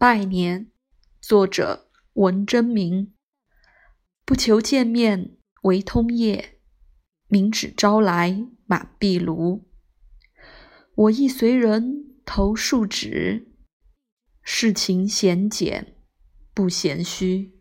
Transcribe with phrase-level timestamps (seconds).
[0.00, 0.70] 拜年，
[1.20, 3.12] 作者文征明。
[4.24, 6.58] 不求见面为通夜，
[7.28, 9.68] 明纸朝来满壁炉。
[10.94, 13.52] 我亦随人投数纸，
[14.42, 15.98] 世情闲简
[16.54, 17.59] 不闲虚。